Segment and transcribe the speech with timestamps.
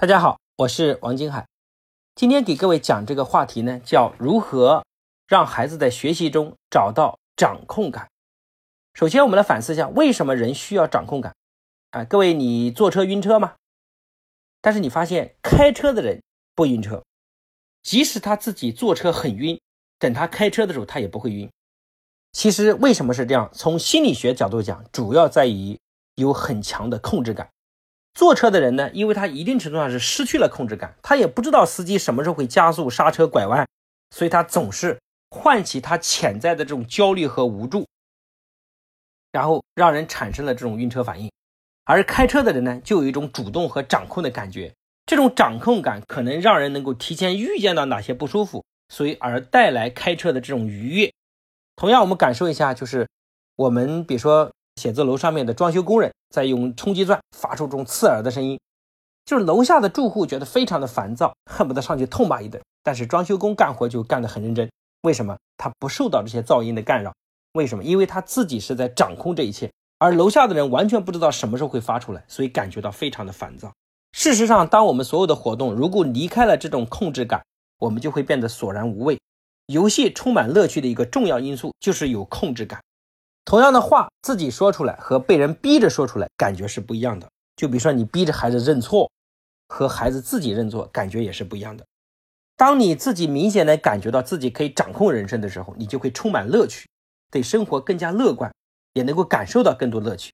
[0.00, 1.46] 大家好，我是王金海。
[2.14, 4.82] 今天给各位讲这个话题呢，叫如何
[5.28, 8.08] 让孩子在学习中找到掌控感。
[8.94, 11.34] 首先，我们来反思一下，为什么人需要掌控感？
[11.90, 13.56] 啊，各位，你坐车晕车吗？
[14.62, 16.22] 但是你发现开车的人
[16.54, 17.04] 不晕车，
[17.82, 19.60] 即使他自己坐车很晕，
[19.98, 21.50] 等他开车的时候，他也不会晕。
[22.32, 23.50] 其实为什么是这样？
[23.52, 25.78] 从心理学角度讲，主要在于
[26.14, 27.50] 有很强的控制感。
[28.12, 33.66] 坐车的人呢，因为他一定程度上是失去了控制感，他也不知道司机什么时候会加速、刹车、拐弯，
[34.10, 34.98] 所以他总是
[35.30, 37.86] 唤起他潜在的这种焦虑和无助，
[39.30, 41.30] 然后让人产生了这种晕车反应。
[41.84, 44.74] 而开车的人呢，就有一种主动和掌控的感觉，
[45.06, 51.12] 这种掌控感可能让人能够提前预见到哪些不舒服，所以而带来开车的这种愉悦。
[51.76, 53.08] 同样，我们感受一下，就是
[53.54, 54.50] 我们比如说。
[54.80, 58.58] 写字楼上面的装修工人在用冲击钻发出这种刺耳的声音，
[59.26, 62.58] 就是楼下的住户觉得非常的烦躁，恨不得上去痛骂一顿。
[62.82, 64.70] 但是装修工干活就干得很认真，
[65.02, 65.36] 为什么？
[65.58, 67.12] 他不受到这些噪音的干扰。
[67.52, 67.84] 为什么？
[67.84, 73.70] 因为他自己是在掌控这一切，而楼下的人完全不知道什么时候会发出来，所以感觉到非常的烦躁。
[74.12, 77.44] 事实上，当我们所有的活动如果离开了这种控制感，
[77.78, 79.18] 我们就会变得索然无味。
[79.66, 82.80] 游戏充满乐趣的一个重要因素就是有控制感。
[83.44, 87.28] 同样的话，自己说出来和被人逼着说出来，感觉是不一样的。
[87.56, 89.10] 就比如说，你逼着孩子认错，
[89.68, 91.84] 和孩子自己认错，感觉也是不一样的。
[92.56, 96.86] 当你自己明显的感觉到自己可以掌控人生的时候，你就会充满乐趣，
[97.30, 98.52] 对生活更加乐观，
[98.92, 100.30] 也能够感受到更多乐趣。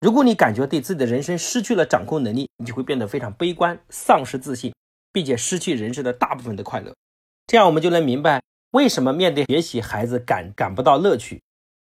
[0.00, 4.74] 如果你感觉对自己的人生失去了掌控能力，你就会变得非常悲观，丧失自信，
[5.12, 6.94] 并且失去人生的大部分的快乐。
[7.46, 11.40] 这样，我们就能明白为什么面对学习，孩子感感不到乐趣。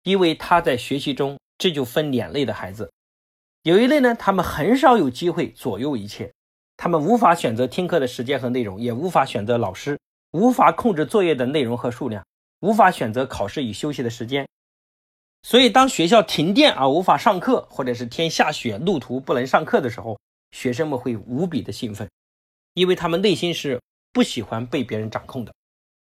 [0.03, 2.91] 因为他在学习中，这就分两类的孩子，
[3.63, 6.31] 有一类呢，他们很少有机会左右一切，
[6.77, 9.99] 他们无法选择听课的时间和内容，也无法选择老师，
[10.31, 12.25] 无法控制作业的内容和数量，
[12.61, 14.47] 无法选择考试与休息的时间。
[15.43, 20.19] 所以，当学校停电而无法上课，或者是天下雪路途不能上课的时候，
[20.51, 22.09] 学生们会无比的兴奋，
[22.73, 25.53] 因为他们内心是不喜欢被别人掌控的。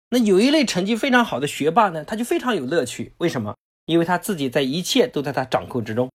[0.10, 3.56] 那有一类成绩非常好的学霸呢，他就非常有乐趣，为什么？
[3.90, 6.12] 因为他自己在一切都在他掌控之中，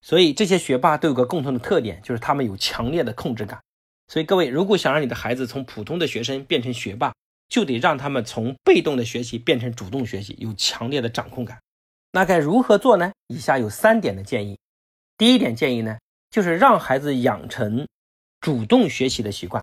[0.00, 3.62] 所以这些学霸都有个共同的特点，就是他们有强烈的控制感。
[4.08, 7.14] 所以各位，如果想让你的孩子从普通的学生变成学霸，
[7.48, 11.56] 就得让他们从被动的学习变成主动学习，有强烈的掌控感。
[12.10, 13.12] 那该如何做呢？
[13.28, 14.58] 以下有三点的建议。
[15.16, 15.96] 第一点建议呢，
[16.30, 17.86] 就是让孩子养成
[18.40, 19.62] 主动学习的习惯。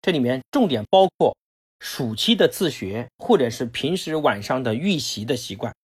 [0.00, 1.36] 这里面重点包括
[1.80, 5.74] 暑期的自学，或者是平时晚上的预习的习惯。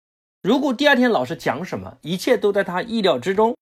[0.49, 3.55] 如果第二天老师讲什么，一切都在他意料之中，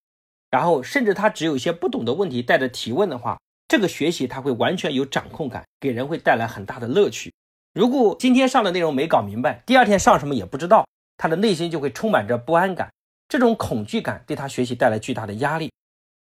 [0.53, 7.35] 然后甚至他只有一些不懂的问题带着提问的话，这个学习他会完全有掌控感，给人会带来很大的乐趣。
[7.75, 10.87] 如果今天上的内容没搞明白，第二天上什么也不知道，
[11.17, 12.93] 他的内心就会充满着不安感，
[13.29, 15.73] 这种恐惧感对他学习带来巨大的压力。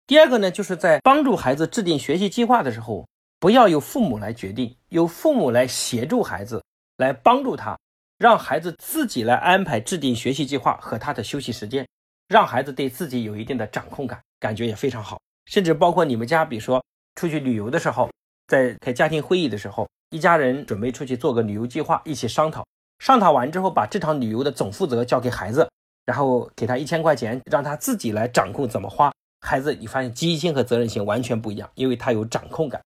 [0.06, 3.06] 第二个呢，就是在帮助孩子制定学习计划的时候，
[3.38, 6.64] 不要由父母来决定，由父母来协助孩子，
[6.96, 7.76] 来帮助他。
[8.18, 11.86] 让孩子自己来安排制定学习计划和他的休息时间，
[12.28, 15.20] 让孩子对自己有一定的掌控感，感觉也非常好。
[15.44, 16.82] 甚至包括你们家，比如说
[17.16, 18.10] 出去旅游的时候，
[18.48, 22.66] 在开家庭会议的时候，一家人准备出去做个旅游计划，一起商讨。
[22.98, 25.68] 商讨完之后，把这场旅游的总负责交给孩子，
[26.06, 29.12] 然后给他一千块钱，让他自己来掌控怎么花。
[29.42, 32.82] 孩子，你发现积极性和责任心完全不一样，因为他有掌控感。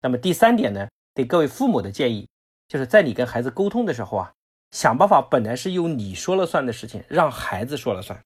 [0.00, 2.28] 那么第三点呢，对各位父母的建议，
[2.68, 4.32] 就是在你跟孩子沟通的时候啊。
[4.70, 8.18] 想办法，本来是由你说了算的事情，让孩子说了算。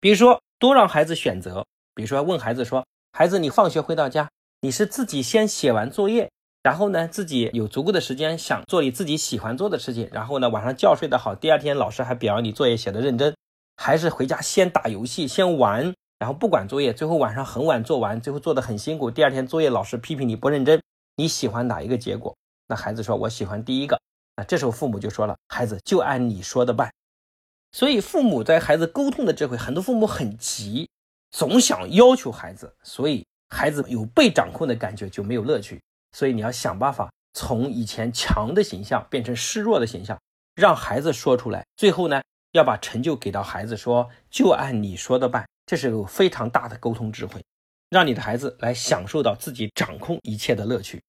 [0.00, 1.64] 比如说，多让孩子选择。
[1.94, 4.28] 比如说，问孩子说：“孩子，你放学回到家，
[4.60, 6.30] 你是自己先写完作业，
[6.62, 13.34] 然后呢，自己有足够的时间想做你自己喜欢做的事情，然后呢，晚上觉睡得好，第二天老师还表扬你作业写的认真，
[13.76, 20.80] 还是回家先打游戏，先玩，然后不管作业，最后晚上很晚做完，最后做的很辛苦，第二天作业老师批评你不认真，
[21.16, 22.36] 你喜欢哪一个结果？”
[22.68, 23.98] 那孩子说：“我喜欢第一个。”
[24.38, 26.88] 那这时候父母就说了：“孩子就按你说的办。”
[27.72, 30.88] 所以父母在孩子沟通的智慧，很多父母很急，
[31.32, 35.82] 总想要求孩子，所以孩子有被掌控的感觉就没有乐趣。
[36.12, 40.16] 所以你要想办法从以前强的形象变成示弱的形象，
[40.54, 41.66] 让孩子说出来。
[41.76, 45.44] 最后呢，要把成就给到孩子，说就按你说的办。
[45.66, 47.42] 这是个非常大的沟通智慧，
[47.90, 51.02] 让你的孩子来享受到自己掌控一切的乐趣。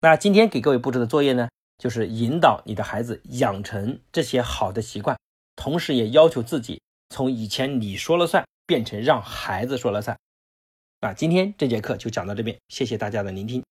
[0.00, 1.48] 那今天给各位布置的作业呢？
[1.80, 5.18] 就是引导你的孩子养成这些好的习惯，
[5.56, 10.14] 同时也要求自己从以前你说了算变成让孩子说了算。
[11.00, 13.58] 那，今天这节课就讲到这边，谢谢大家的聆听。